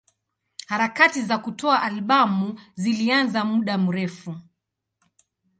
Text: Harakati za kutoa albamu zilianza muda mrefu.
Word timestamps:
Harakati 0.67 1.21
za 1.21 1.37
kutoa 1.37 1.81
albamu 1.81 2.59
zilianza 2.75 3.45
muda 3.45 3.77
mrefu. 3.77 4.37